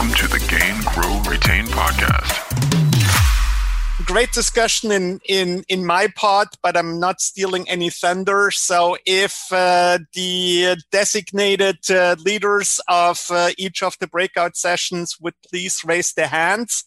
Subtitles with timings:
[0.00, 2.32] Welcome to the Gain, Grow, Retain podcast.
[4.06, 8.50] Great discussion in in in my part, but I'm not stealing any thunder.
[8.50, 15.34] So if uh, the designated uh, leaders of uh, each of the breakout sessions would
[15.46, 16.82] please raise their hands,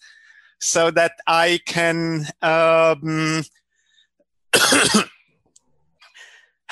[0.59, 2.25] so that I can.
[2.41, 3.43] Um,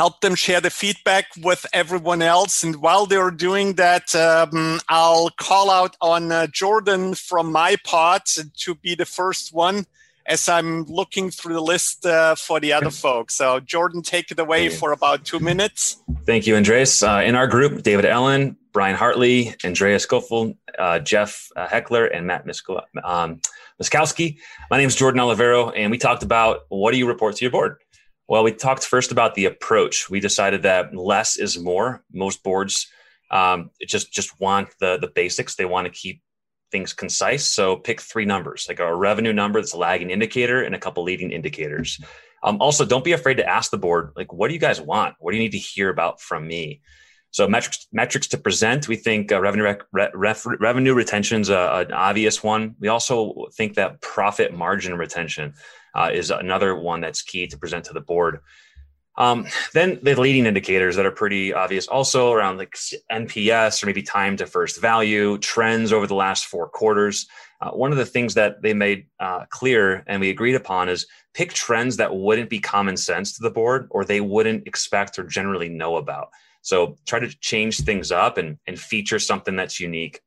[0.02, 2.64] help them share the feedback with everyone else.
[2.64, 8.26] And while they're doing that, um, I'll call out on uh, Jordan from my part
[8.64, 9.86] to be the first one
[10.26, 13.36] as I'm looking through the list uh, for the other folks.
[13.36, 16.02] So, Jordan, take it away for about two minutes.
[16.26, 17.04] Thank you, Andreas.
[17.04, 22.26] Uh, in our group, David Ellen, Brian Hartley, Andreas Koffel, uh, Jeff uh, Heckler, and
[22.26, 22.42] Matt
[23.04, 23.40] um,
[23.80, 24.40] Miskowski.
[24.72, 27.52] My name is Jordan Olivero, and we talked about what do you report to your
[27.52, 27.78] board?
[28.32, 30.10] Well, we talked first about the approach.
[30.10, 32.02] We decided that less is more.
[32.14, 32.88] Most boards
[33.30, 35.56] um, just just want the the basics.
[35.56, 36.22] They want to keep
[36.72, 37.46] things concise.
[37.46, 41.04] So pick three numbers, like a revenue number that's a lagging indicator and a couple
[41.04, 42.00] leading indicators.
[42.42, 45.16] Um, also, don't be afraid to ask the board, like, what do you guys want?
[45.20, 46.80] What do you need to hear about from me?
[47.32, 48.88] So metrics metrics to present.
[48.88, 49.82] We think uh, revenue rec,
[50.14, 52.76] ref, revenue retention is an obvious one.
[52.80, 55.54] We also think that profit margin retention
[55.96, 58.40] uh, is another one that's key to present to the board.
[59.18, 62.76] Um, then the leading indicators that are pretty obvious also around like
[63.12, 67.28] NPS or maybe time to first value, trends over the last four quarters.
[67.62, 71.06] Uh, one of the things that they made uh, clear and we agreed upon is
[71.34, 75.24] pick trends that wouldn't be common sense to the board or they wouldn't expect or
[75.24, 76.30] generally know about.
[76.62, 80.22] So try to change things up and, and feature something that's unique.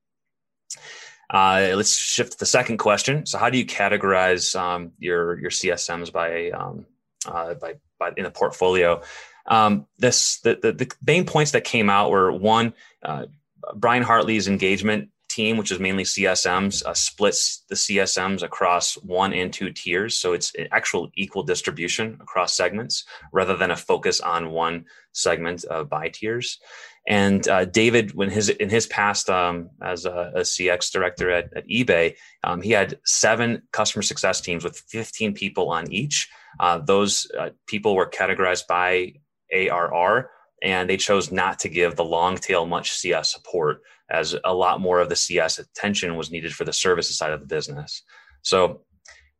[1.30, 3.24] Uh, let's shift to the second question.
[3.26, 6.86] So, how do you categorize um, your your CSMs by um,
[7.26, 9.00] uh, by, by in a portfolio?
[9.46, 13.26] Um, this the, the, the main points that came out were one, uh,
[13.74, 19.52] Brian Hartley's engagement team, which is mainly CSMs, uh, splits the CSMs across one and
[19.52, 20.16] two tiers.
[20.16, 25.84] So it's actual equal distribution across segments rather than a focus on one segment uh,
[25.84, 26.58] by tiers.
[27.06, 31.54] And uh, David, when his in his past um, as a, a, CX director at,
[31.54, 32.14] at eBay,
[32.44, 36.30] um, he had seven customer success teams with 15 people on each.
[36.58, 39.12] Uh, those uh, people were categorized by
[39.52, 40.30] ARR,
[40.64, 44.80] and they chose not to give the long tail much CS support, as a lot
[44.80, 48.02] more of the CS attention was needed for the services side of the business.
[48.42, 48.80] So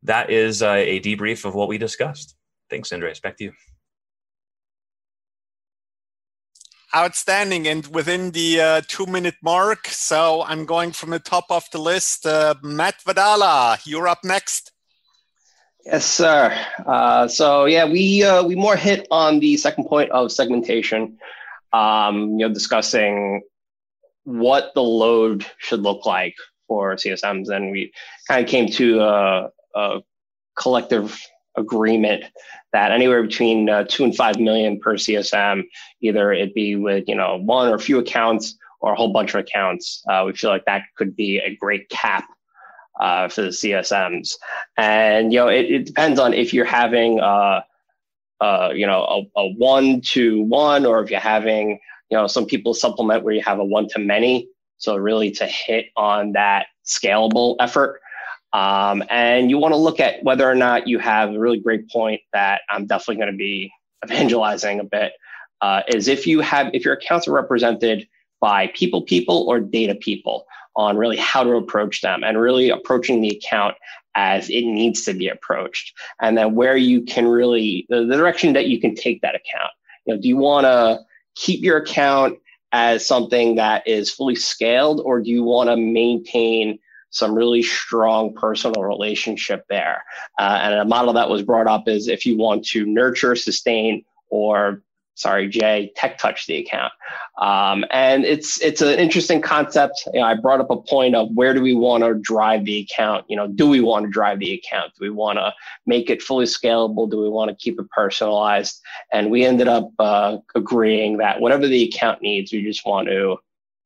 [0.03, 2.35] that is uh, a debrief of what we discussed.
[2.69, 3.19] Thanks, Andreas.
[3.19, 3.53] Back to you.
[6.95, 9.87] Outstanding and within the uh, two minute mark.
[9.87, 12.25] So I'm going from the top of the list.
[12.25, 14.71] Uh, Matt Vadala, you're up next.
[15.85, 16.51] Yes, sir.
[16.83, 21.19] Uh, so yeah, we uh, we more hit on the second point of segmentation.
[21.73, 23.43] Um, you know, discussing
[24.23, 26.33] what the load should look like
[26.67, 27.93] for CSMs, and we
[28.27, 29.99] kind of came to a, a
[30.57, 31.21] collective
[31.55, 32.23] agreement
[32.73, 35.65] that anywhere between uh, two and five million per CSM,
[36.01, 39.35] either it be with you know one or a few accounts or a whole bunch
[39.35, 40.01] of accounts.
[40.09, 42.25] Uh, we feel like that could be a great cap
[42.99, 44.35] uh, for the CSMs,
[44.77, 47.61] and you know it, it depends on if you're having uh,
[48.41, 49.03] uh, you know
[49.35, 51.79] a, a one to one or if you're having
[52.09, 54.47] you know some people supplement where you have a one to many.
[54.77, 58.01] So really to hit on that scalable effort.
[58.53, 61.89] Um, and you want to look at whether or not you have a really great
[61.89, 63.71] point that I'm definitely going to be
[64.05, 65.13] evangelizing a bit.
[65.61, 68.07] Uh, is if you have if your accounts are represented
[68.45, 70.45] by people people or data people
[70.75, 73.73] on really how to approach them and really approaching the account
[74.13, 75.91] as it needs to be approached
[76.21, 79.71] and then where you can really the, the direction that you can take that account
[80.05, 80.99] you know do you want to
[81.33, 82.37] keep your account
[82.71, 86.77] as something that is fully scaled or do you want to maintain
[87.09, 90.03] some really strong personal relationship there.
[90.37, 94.03] Uh, and a model that was brought up is if you want to nurture, sustain,
[94.29, 94.83] or
[95.15, 96.93] sorry, Jay, tech touch the account.
[97.37, 100.03] Um, and it's it's an interesting concept.
[100.13, 102.79] You know, I brought up a point of where do we want to drive the
[102.79, 103.25] account?
[103.27, 104.93] You know, do we want to drive the account?
[104.97, 105.53] Do we want to
[105.85, 107.09] make it fully scalable?
[107.09, 108.81] Do we want to keep it personalized?
[109.11, 113.37] And we ended up uh, agreeing that whatever the account needs, we just want to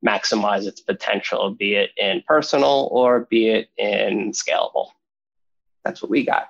[0.06, 4.88] maximize its potential, be it in personal or be it in scalable.
[5.84, 6.50] That's what we got.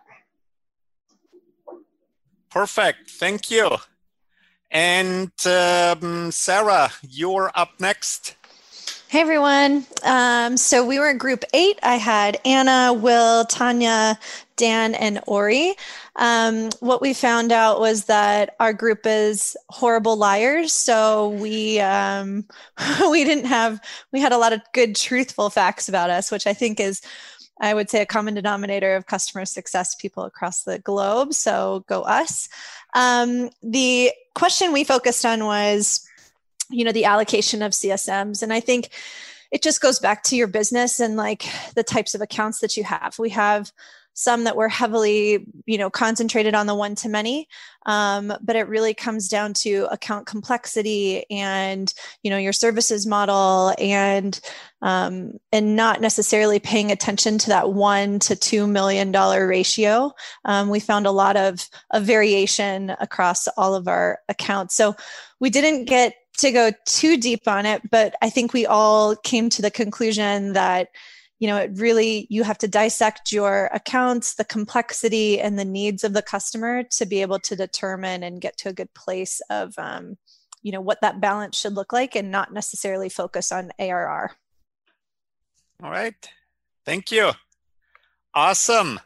[2.50, 3.12] Perfect.
[3.12, 3.78] Thank you.
[4.72, 8.36] And um, Sarah, you're up next.
[9.08, 9.88] Hey everyone.
[10.04, 11.80] Um, so we were in group eight.
[11.82, 14.20] I had Anna, Will, Tanya,
[14.56, 15.74] Dan, and Ori.
[16.18, 20.74] Um, what we found out was that our group is horrible liars.
[20.74, 22.46] So we um,
[23.10, 23.82] we didn't have
[24.12, 27.02] we had a lot of good truthful facts about us, which I think is
[27.60, 31.34] I would say a common denominator of customer success people across the globe.
[31.34, 32.48] So go us.
[32.94, 36.06] Um, the question we focused on was
[36.70, 38.90] you know the allocation of csms and i think
[39.52, 41.46] it just goes back to your business and like
[41.76, 43.72] the types of accounts that you have we have
[44.14, 47.48] some that were heavily you know concentrated on the one to many.
[47.86, 53.74] Um, but it really comes down to account complexity and you know your services model
[53.80, 54.40] and
[54.82, 60.12] um, and not necessarily paying attention to that one to two million dollar ratio.
[60.46, 64.76] Um, we found a lot of, of variation across all of our accounts.
[64.76, 64.96] So
[65.40, 69.50] we didn't get to go too deep on it, but I think we all came
[69.50, 70.90] to the conclusion that
[71.40, 76.04] you know it really you have to dissect your accounts the complexity and the needs
[76.04, 79.74] of the customer to be able to determine and get to a good place of
[79.78, 80.18] um,
[80.62, 84.32] you know what that balance should look like and not necessarily focus on arr
[85.82, 86.30] all right
[86.86, 87.32] thank you
[88.34, 89.00] awesome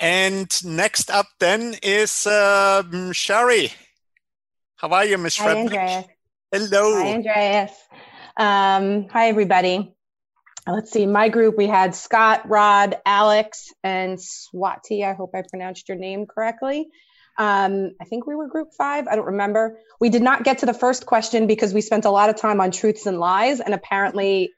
[0.00, 2.82] and next up then is uh,
[3.12, 3.72] sherry
[4.76, 6.04] how are you miss Hi, Andreas.
[6.50, 6.96] Hello.
[6.96, 7.70] Hi, Andreas.
[8.36, 9.94] Um, hi, everybody.
[10.66, 11.06] Let's see.
[11.06, 15.04] My group, we had Scott, Rod, Alex, and Swati.
[15.04, 16.88] I hope I pronounced your name correctly.
[17.36, 19.08] Um, I think we were group five.
[19.08, 19.80] I don't remember.
[20.00, 22.60] We did not get to the first question because we spent a lot of time
[22.60, 23.58] on truths and lies.
[23.58, 24.50] And apparently,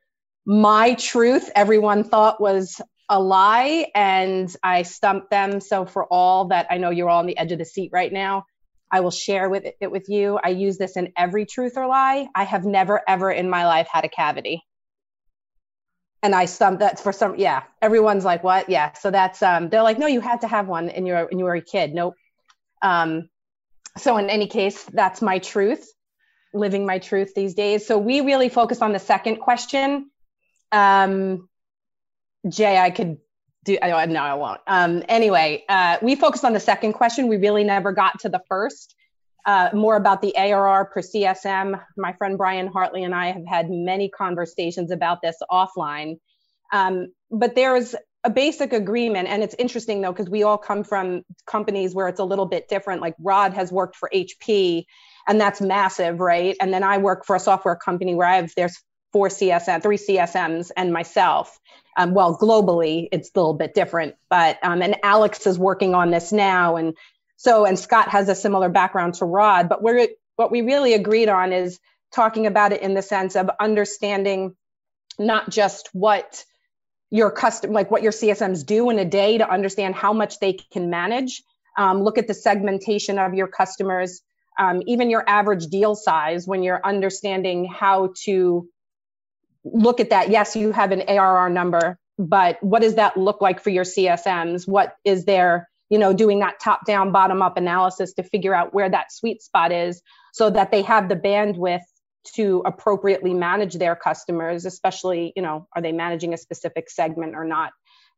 [0.45, 3.87] my truth, everyone thought was a lie.
[3.95, 5.61] And I stumped them.
[5.61, 8.13] So, for all that, I know you're all on the edge of the seat right
[8.13, 8.45] now.
[8.93, 10.39] I will share with it with you.
[10.43, 12.29] I use this in every truth or lie.
[12.35, 14.63] I have never ever in my life had a cavity.
[16.25, 18.95] And I some that's for some yeah, everyone's like, "What?" Yeah.
[18.95, 21.45] So that's um they're like, "No, you had to have one and you're when you
[21.45, 22.15] were a kid." Nope.
[22.81, 23.29] Um
[23.99, 25.93] so in any case, that's my truth,
[26.55, 27.87] living my truth these days.
[27.87, 30.11] So we really focus on the second question.
[30.73, 31.49] Um
[32.49, 33.19] Jay, I could
[33.65, 34.61] do I no, I won't.
[34.67, 37.29] Um, anyway, uh, we focused on the second question.
[37.29, 38.94] We really never got to the first.
[39.47, 41.79] Uh, more about the ARR per CSM.
[41.99, 46.17] My friend Brian Hartley and I have had many conversations about this offline.
[46.73, 47.95] Um, but there's
[48.25, 52.21] a basic agreement, and it's interesting though because we all come from companies where it's
[52.21, 53.03] a little bit different.
[53.03, 54.87] Like Rod has worked for HP,
[55.29, 56.57] and that's massive, right?
[56.61, 58.83] And then I work for a software company where I have there's
[59.13, 61.59] four CSM, three CSMs, and myself.
[61.97, 66.11] Um, well, globally, it's a little bit different, but um, and Alex is working on
[66.11, 66.97] this now, and
[67.37, 69.69] so and Scott has a similar background to Rod.
[69.69, 71.79] But we're what we really agreed on is
[72.13, 74.55] talking about it in the sense of understanding
[75.19, 76.45] not just what
[77.11, 80.55] your custom like what your CSMs do in a day to understand how much they
[80.55, 81.43] can manage.
[81.77, 84.21] Um, look at the segmentation of your customers,
[84.59, 88.69] um, even your average deal size when you're understanding how to
[89.65, 90.31] look at that.
[90.31, 94.69] Yes, you have an ARR number, but what does that look like for your CSMs?
[94.69, 98.75] What is there, you know, doing that top down, bottom up analysis to figure out
[98.75, 100.03] where that sweet spot is
[100.33, 101.83] so that they have the bandwidth
[102.35, 107.45] to appropriately manage their customers, especially, you know, are they managing a specific segment or
[107.45, 107.73] not?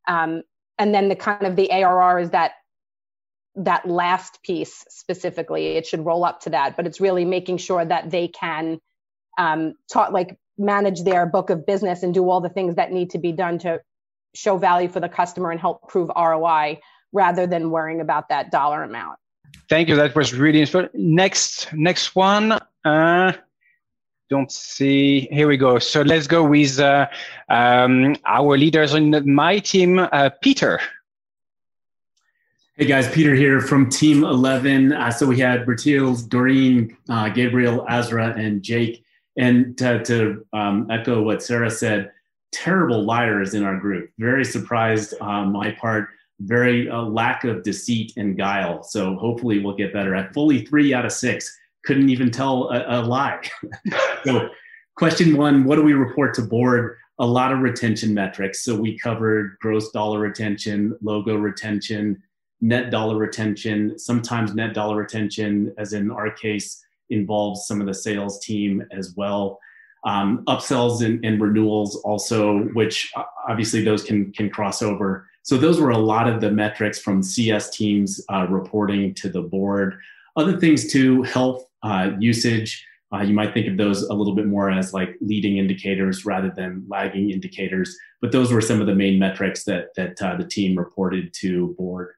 [0.07, 0.43] Um,
[0.79, 2.53] and then the kind of the ARR is that
[3.57, 5.69] that last piece specifically.
[5.69, 8.79] It should roll up to that, but it's really making sure that they can
[9.39, 13.11] um, talk like manage their book of business and do all the things that need
[13.11, 13.81] to be done to
[14.35, 16.79] show value for the customer and help prove ROI
[17.17, 19.19] rather than worrying about that dollar amount.
[19.69, 19.97] Thank you.
[19.97, 20.87] That was really useful.
[20.95, 22.59] Next, next one.
[22.85, 23.33] Uh,
[24.29, 25.21] don't see.
[25.33, 25.79] Here we go.
[25.79, 27.09] So let's go with uh,
[27.49, 30.79] um, our leaders on my team, uh, Peter.
[32.77, 34.93] Hey guys, Peter here from Team 11.
[34.93, 39.03] Uh, so we had Bertil, Doreen, uh, Gabriel, Azra, and Jake.
[39.39, 42.13] And to, to um, echo what Sarah said,
[42.53, 44.11] terrible liars in our group.
[44.19, 46.09] Very surprised on my part.
[46.41, 48.83] Very uh, lack of deceit and guile.
[48.83, 50.15] So hopefully we'll get better.
[50.15, 53.41] At fully three out of six, couldn't even tell a, a lie.
[54.25, 54.49] so
[54.97, 56.97] question one: What do we report to board?
[57.19, 58.63] A lot of retention metrics.
[58.63, 62.23] So we covered gross dollar retention, logo retention,
[62.61, 63.99] net dollar retention.
[63.99, 69.15] Sometimes net dollar retention, as in our case involves some of the sales team as
[69.17, 69.59] well.
[70.05, 75.27] Um, upsells and, and, renewals also, which uh, obviously those can can cross over.
[75.47, 79.43] So those were a lot of the metrics from CS teams uh, reporting to the
[79.43, 79.97] board.
[80.35, 82.85] Other things too, health, uh, usage,
[83.15, 86.51] Uh, you might think of those a little bit more as like leading indicators rather
[86.51, 90.49] than lagging indicators, but those were some of the main metrics that that uh, the
[90.57, 92.09] team reported to board.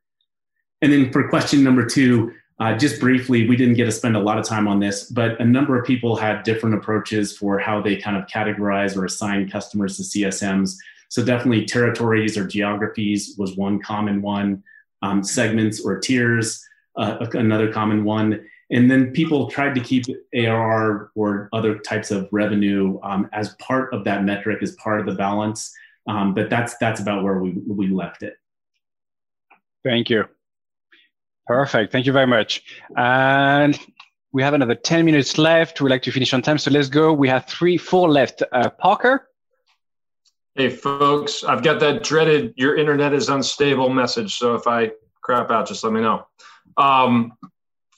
[0.80, 4.26] And then for question number two, uh, just briefly, we didn't get to spend a
[4.28, 7.82] lot of time on this, but a number of people had different approaches for how
[7.82, 10.70] they kind of categorize or assign customers to CSMs.
[11.08, 14.62] So definitely territories or geographies was one common one,
[15.02, 16.64] um, segments or tiers,
[16.96, 18.44] uh, another common one.
[18.70, 23.94] And then people tried to keep ARR or other types of revenue um, as part
[23.94, 25.74] of that metric, as part of the balance.
[26.06, 28.34] Um, but that's that's about where we we left it.
[29.84, 30.24] Thank you.
[31.46, 31.92] Perfect.
[31.92, 32.62] Thank you very much.
[32.96, 33.78] And
[34.32, 35.80] we have another 10 minutes left.
[35.80, 36.58] We like to finish on time.
[36.58, 37.12] So let's go.
[37.12, 38.42] We have three, four left.
[38.52, 39.28] Uh, Parker?
[40.58, 41.44] Hey, folks.
[41.44, 44.38] I've got that dreaded your internet is unstable message.
[44.38, 46.26] So if I crap out, just let me know.
[46.76, 47.34] Um,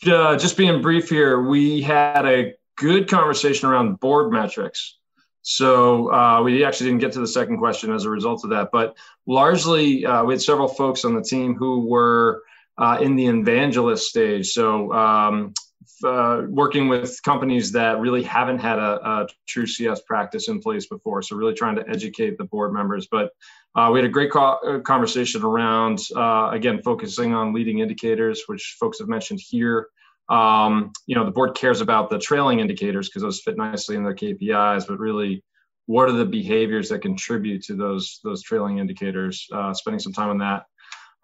[0.06, 4.98] uh, just being brief here, we had a good conversation around board metrics.
[5.40, 8.68] So uh, we actually didn't get to the second question as a result of that,
[8.70, 8.94] but
[9.26, 12.42] largely uh, we had several folks on the team who were
[12.76, 14.50] uh, in the evangelist stage.
[14.50, 15.54] So um,
[16.04, 20.86] uh, working with companies that really haven't had a, a, true CS practice in place
[20.86, 21.22] before.
[21.22, 23.08] So really trying to educate the board members.
[23.10, 23.30] But
[23.74, 28.42] uh, we had a great co- uh, conversation around, uh, again, focusing on leading indicators,
[28.46, 29.88] which folks have mentioned here.
[30.28, 34.04] Um, you know, the board cares about the trailing indicators because those fit nicely in
[34.04, 35.42] their KPIs, but really,
[35.86, 39.48] what are the behaviors that contribute to those those trailing indicators?
[39.52, 40.66] Uh, spending some time on that.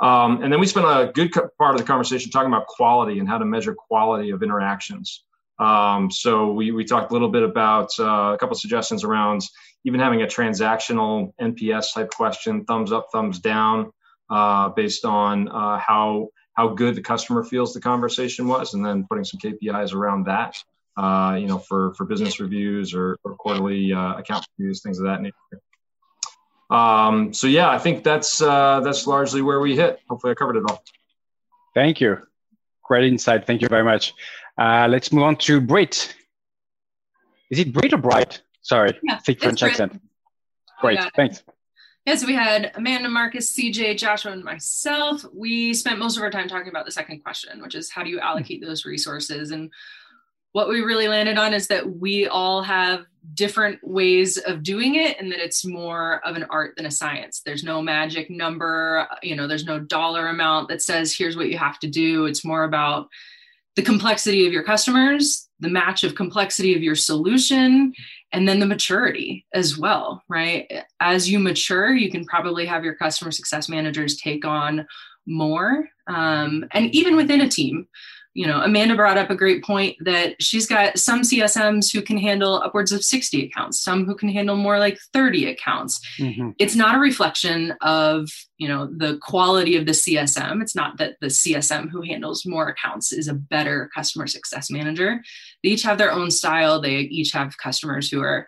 [0.01, 3.29] Um, and then we spent a good part of the conversation talking about quality and
[3.29, 5.25] how to measure quality of interactions.
[5.59, 9.43] Um, so we, we talked a little bit about uh, a couple suggestions around
[9.85, 13.93] even having a transactional NPS type question, thumbs up, thumbs down,
[14.29, 19.07] uh, based on uh, how how good the customer feels the conversation was, and then
[19.09, 20.57] putting some KPIs around that.
[20.97, 25.05] Uh, you know, for for business reviews or, or quarterly uh, account reviews, things of
[25.05, 25.37] that nature.
[26.71, 30.01] Um, so yeah, I think that's uh, that's largely where we hit.
[30.09, 30.83] Hopefully, I covered it all.
[31.75, 32.19] Thank you.
[32.85, 33.47] Great insight.
[33.47, 34.15] Thank you very much.
[34.59, 36.15] Uh, let's move on to Brit.
[37.51, 38.43] Is it Brit or Bright?
[38.63, 40.01] Sorry, yeah, thick French accent.
[40.81, 40.99] Great.
[41.15, 41.43] Thanks.
[42.07, 45.25] Yeah, so we had Amanda, Marcus, CJ, Joshua, and myself.
[45.35, 48.11] We spent most of our time talking about the second question, which is how do
[48.11, 49.51] you allocate those resources?
[49.51, 49.73] And
[50.57, 55.21] what we really landed on is that we all have different ways of doing it
[55.21, 57.43] and that it's more of an art than a science.
[57.45, 61.59] There's no magic number you know there's no dollar amount that says here's what you
[61.59, 62.25] have to do.
[62.25, 63.09] It's more about
[63.75, 67.93] the complexity of your customers the match of complexity of your solution
[68.33, 70.73] and then the maturity as well right?
[71.01, 74.87] As you mature you can probably have your customer success managers take on
[75.27, 77.87] more um, and even within a team
[78.37, 82.19] you know, Amanda brought up a great point that she's got some CSMs who can
[82.19, 85.99] handle upwards of 60 accounts, some who can handle more like 30 accounts.
[86.19, 86.51] Mm-hmm.
[86.59, 88.29] It's not a reflection of,
[88.59, 90.61] you know, the quality of the CSM.
[90.61, 95.23] It's not that the CSM who handles more accounts is a better customer success manager.
[95.65, 96.79] They each have their own style.
[96.79, 98.47] They each have customers who are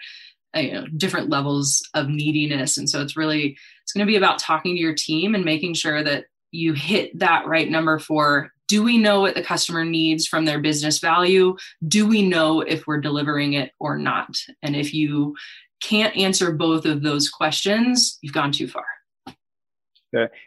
[0.55, 4.17] uh, you know different levels of neediness and so it's really it's going to be
[4.17, 8.51] about talking to your team and making sure that you hit that right number for
[8.69, 11.57] do we know what the customer needs from their business value
[11.89, 15.35] do we know if we're delivering it or not and if you
[15.83, 18.87] can't answer both of those questions you've gone too far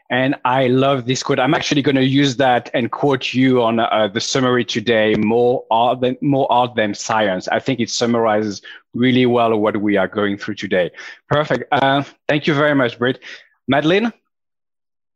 [0.10, 1.40] and I love this quote.
[1.40, 5.16] I'm actually going to use that and quote you on uh, the summary today.
[5.16, 7.48] More art than more art than science.
[7.48, 8.62] I think it summarizes
[8.94, 10.90] really well what we are going through today.
[11.30, 11.66] Perfect.
[11.72, 13.20] Uh, thank you very much, Britt.
[13.68, 14.12] Madeline.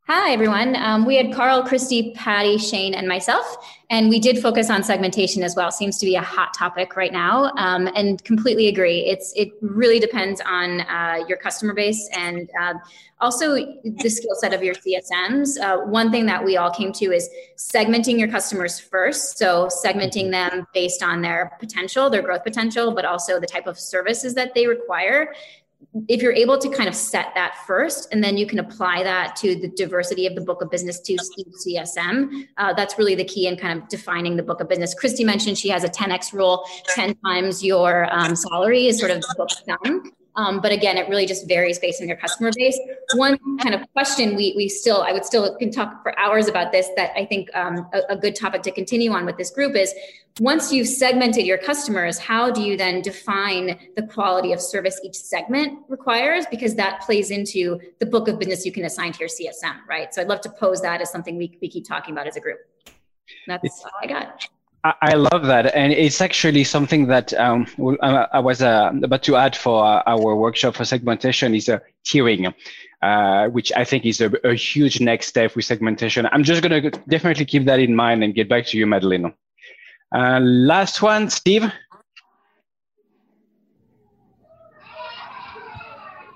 [0.07, 0.75] Hi, everyone.
[0.75, 3.57] Um, we had Carl, Christy, Patty, Shane, and myself,
[3.89, 5.71] and we did focus on segmentation as well.
[5.71, 8.99] Seems to be a hot topic right now, um, and completely agree.
[8.99, 12.75] It's it really depends on uh, your customer base and uh,
[13.19, 15.59] also the skill set of your CSMs.
[15.59, 19.39] Uh, one thing that we all came to is segmenting your customers first.
[19.39, 23.79] So segmenting them based on their potential, their growth potential, but also the type of
[23.79, 25.33] services that they require
[26.07, 29.35] if you're able to kind of set that first and then you can apply that
[29.35, 33.47] to the diversity of the book of business to csm uh, that's really the key
[33.47, 34.93] in kind of defining the book of business.
[34.93, 36.63] Christy mentioned she has a 10x rule.
[36.93, 41.07] 10 times your um, salary is sort of the book done um, but again, it
[41.07, 42.77] really just varies based on your customer base.
[43.15, 46.71] One kind of question we, we still, I would still can talk for hours about
[46.71, 49.75] this that I think um, a, a good topic to continue on with this group
[49.75, 49.93] is
[50.41, 55.15] once you've segmented your customers, how do you then define the quality of service each
[55.15, 56.45] segment requires?
[56.51, 60.13] Because that plays into the book of business you can assign to your CSM, right?
[60.13, 62.41] So I'd love to pose that as something we, we keep talking about as a
[62.41, 62.59] group.
[63.47, 64.47] That's all I got.
[65.01, 67.65] I, love that, and it's actually something that um,
[68.01, 71.79] I, I was uh, about to add for our workshop for segmentation is a uh,
[72.05, 72.53] tiering.
[73.01, 76.27] Uh, which I think is a, a, huge next step with segmentation.
[76.31, 79.31] I'm just going to definitely keep that in mind and get back to you, Madeline.
[80.11, 81.71] Uh, last one, Steve.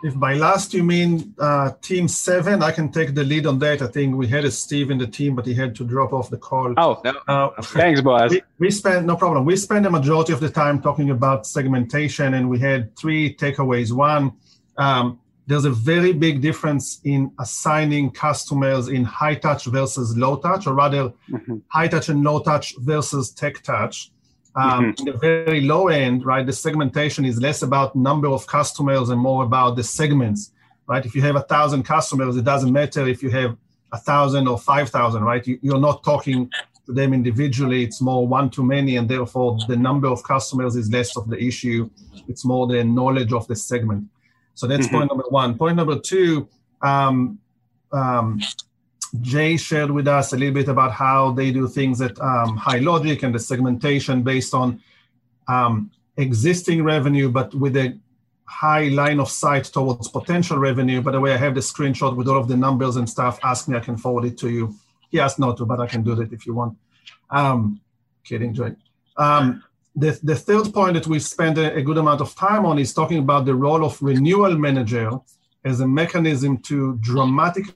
[0.01, 3.81] If by last you mean uh, team seven, I can take the lead on that.
[3.81, 6.29] I think we had a Steve in the team, but he had to drop off
[6.29, 6.73] the call.
[6.77, 7.13] Oh, no.
[7.27, 8.31] uh, thanks, Boaz.
[8.31, 9.45] We, we spent no problem.
[9.45, 13.91] We spent the majority of the time talking about segmentation, and we had three takeaways.
[13.91, 14.33] One,
[14.77, 20.67] um, there's a very big difference in assigning customers in high touch versus low touch,
[20.67, 21.57] or rather, mm-hmm.
[21.67, 24.11] high touch and low touch versus tech touch.
[24.55, 25.07] Um, mm-hmm.
[25.07, 29.19] In the very low end, right, the segmentation is less about number of customers and
[29.19, 30.51] more about the segments,
[30.87, 31.05] right?
[31.05, 33.55] If you have a thousand customers, it doesn't matter if you have
[33.91, 35.45] a thousand or five thousand, right?
[35.45, 36.49] You, you're not talking
[36.87, 37.83] to them individually.
[37.83, 41.41] It's more one to many, and therefore the number of customers is less of the
[41.41, 41.89] issue.
[42.27, 44.05] It's more the knowledge of the segment.
[44.55, 44.95] So that's mm-hmm.
[44.95, 45.57] point number one.
[45.57, 46.49] Point number two.
[46.81, 47.39] Um,
[47.91, 48.41] um,
[49.21, 52.81] Jay shared with us a little bit about how they do things at um, Higher
[52.81, 54.81] Logic and the segmentation based on
[55.47, 57.97] um, existing revenue, but with a
[58.45, 61.01] high line of sight towards potential revenue.
[61.01, 63.39] By the way, I have the screenshot with all of the numbers and stuff.
[63.43, 64.75] Ask me, I can forward it to you.
[65.09, 66.77] He asked not to, but I can do that if you want.
[67.29, 67.79] Um,
[68.23, 68.75] kidding, Jay.
[69.17, 69.63] Um,
[69.95, 72.93] the, the third point that we spend a, a good amount of time on is
[72.93, 75.11] talking about the role of renewal manager
[75.65, 77.73] as a mechanism to dramatically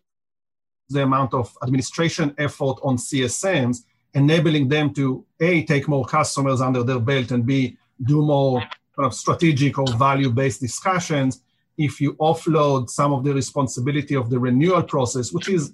[0.89, 6.83] the amount of administration effort on CSMs, enabling them to A, take more customers under
[6.83, 11.41] their belt and B, do more kind of strategic or value-based discussions.
[11.77, 15.73] If you offload some of the responsibility of the renewal process, which is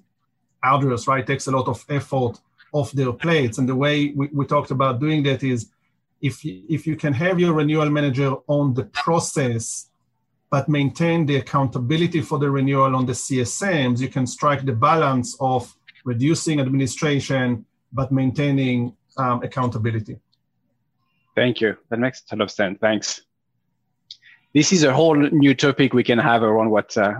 [0.63, 1.25] arduous, right?
[1.25, 2.39] Takes a lot of effort
[2.71, 3.57] off their plates.
[3.57, 5.69] And the way we, we talked about doing that is
[6.21, 9.88] if if you can have your renewal manager on the process
[10.49, 15.37] but maintain the accountability for the renewal on the CSMs, you can strike the balance
[15.39, 15.75] of
[16.05, 20.17] reducing administration but maintaining um, accountability.
[21.35, 21.77] Thank you.
[21.89, 22.79] That makes a ton of sense.
[22.79, 23.21] Thanks.
[24.53, 27.13] This is a whole new topic we can have around what uh,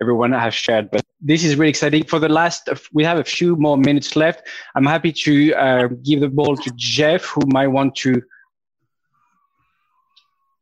[0.00, 2.04] everyone has shared, but this is really exciting.
[2.04, 4.46] For the last, we have a few more minutes left.
[4.74, 8.22] I'm happy to uh, give the ball to Jeff, who might want to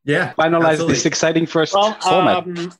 [0.05, 0.95] yeah finalize absolutely.
[0.95, 2.37] this exciting first well, format.
[2.39, 2.73] um,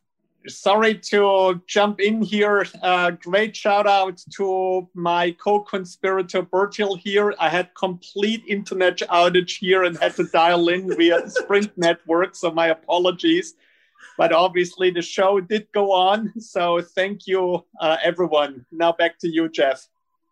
[0.49, 2.67] sorry to jump in here.
[2.83, 7.35] Uh, great shout out to my co-conspirator bertil here.
[7.39, 12.51] I had complete internet outage here and had to dial in via sprint network so
[12.51, 13.55] my apologies.
[14.19, 18.67] But obviously the show did go on so thank you uh, everyone.
[18.73, 19.87] Now back to you jeff.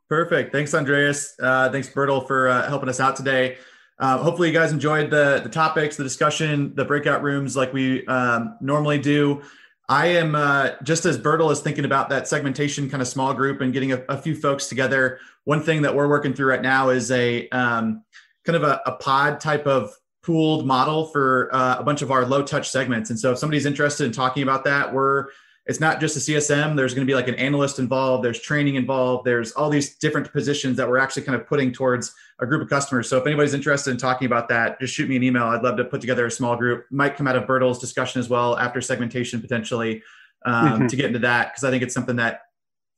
[0.08, 0.52] Perfect.
[0.52, 1.34] Thanks andreas.
[1.40, 3.58] Uh, thanks bertil for uh, helping us out today
[4.00, 8.06] uh, hopefully, you guys enjoyed the the topics, the discussion, the breakout rooms like we
[8.06, 9.42] um, normally do.
[9.90, 13.60] I am uh, just as Bertil is thinking about that segmentation kind of small group
[13.60, 15.18] and getting a, a, few folks together.
[15.44, 18.04] One thing that we're working through right now is a um,
[18.44, 22.24] kind of a, a, pod type of pooled model for uh, a bunch of our
[22.24, 23.10] low touch segments.
[23.10, 25.26] And so, if somebody's interested in talking about that, we're
[25.66, 26.74] it's not just a CSM.
[26.74, 28.24] There's going to be like an analyst involved.
[28.24, 29.26] There's training involved.
[29.26, 32.68] There's all these different positions that we're actually kind of putting towards a group of
[32.68, 33.08] customers.
[33.08, 35.44] So if anybody's interested in talking about that, just shoot me an email.
[35.44, 36.86] I'd love to put together a small group.
[36.90, 40.02] Might come out of Bertil's discussion as well after segmentation potentially
[40.46, 40.86] um, mm-hmm.
[40.86, 42.42] to get into that because I think it's something that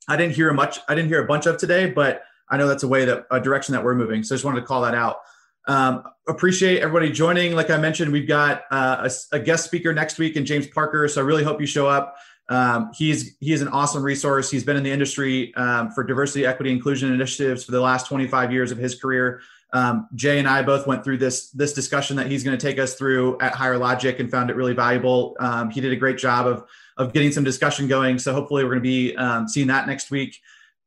[0.07, 0.79] I didn't hear much.
[0.87, 3.39] I didn't hear a bunch of today, but I know that's a way that a
[3.39, 4.23] direction that we're moving.
[4.23, 5.17] So I just wanted to call that out.
[5.67, 7.53] Um, appreciate everybody joining.
[7.53, 11.07] Like I mentioned, we've got uh, a, a, guest speaker next week in James Parker.
[11.07, 12.17] So I really hope you show up.
[12.49, 14.51] Um, he's he is an awesome resource.
[14.51, 18.51] He's been in the industry um, for diversity, equity, inclusion initiatives for the last 25
[18.51, 19.41] years of his career.
[19.71, 22.79] Um, Jay and I both went through this this discussion that he's going to take
[22.79, 25.35] us through at Higher Logic and found it really valuable.
[25.39, 26.65] Um, he did a great job of
[26.97, 28.19] of getting some discussion going.
[28.19, 30.39] So hopefully we're going to be um, seeing that next week.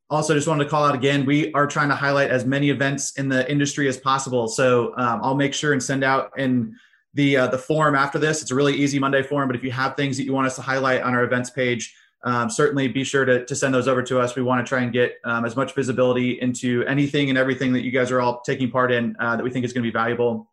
[0.09, 3.19] Also, just wanted to call out again, we are trying to highlight as many events
[3.19, 4.47] in the industry as possible.
[4.47, 6.77] So um, I'll make sure and send out in
[7.17, 8.43] the uh, the form after this.
[8.43, 10.55] It's a really easy Monday form, but if you have things that you want us
[10.57, 14.03] to highlight on our events page, um, certainly be sure to, to send those over
[14.03, 14.37] to us.
[14.37, 17.85] We want to try and get um, as much visibility into anything and everything that
[17.85, 19.93] you guys are all taking part in uh, that we think is going to be
[19.93, 20.51] valuable.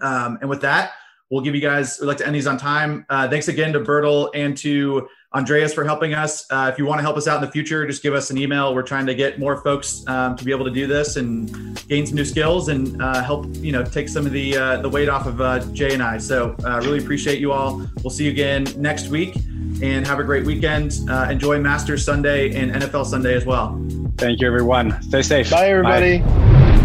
[0.00, 0.92] Um, and with that,
[1.32, 3.06] we'll give you guys, we'd like to end these on time.
[3.08, 6.44] Uh, thanks again to Bertil and to Andreas for helping us.
[6.50, 8.36] Uh, if you want to help us out in the future, just give us an
[8.36, 8.74] email.
[8.74, 12.06] We're trying to get more folks um, to be able to do this and gain
[12.06, 15.08] some new skills and uh, help you know take some of the uh, the weight
[15.08, 16.18] off of uh, Jay and I.
[16.18, 17.82] So uh, really appreciate you all.
[18.04, 19.34] We'll see you again next week
[19.82, 21.00] and have a great weekend.
[21.08, 23.82] Uh, enjoy Masters Sunday and NFL Sunday as well.
[24.18, 25.00] Thank you, everyone.
[25.02, 25.50] Stay safe.
[25.50, 26.18] Bye, everybody.
[26.18, 26.51] Bye.